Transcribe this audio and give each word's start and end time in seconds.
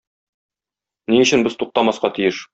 Ни 1.13 1.21
өчен 1.27 1.47
без 1.49 1.59
туктамаска 1.61 2.13
тиеш? 2.19 2.43